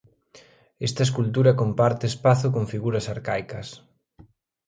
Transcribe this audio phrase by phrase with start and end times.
[0.87, 3.67] Esta escultura comparte espazo con figuras arcaicas.